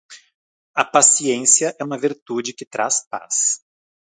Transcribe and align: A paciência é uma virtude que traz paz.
A 0.73 0.83
paciência 0.83 1.75
é 1.77 1.83
uma 1.83 1.95
virtude 1.95 2.53
que 2.53 2.65
traz 2.65 3.05
paz. 3.07 3.63